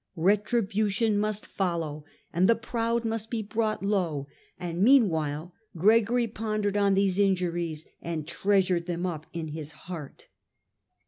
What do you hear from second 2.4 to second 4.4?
the proud must be brought low: